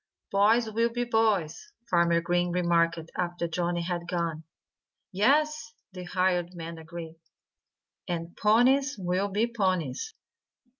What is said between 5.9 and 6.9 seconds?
the hired man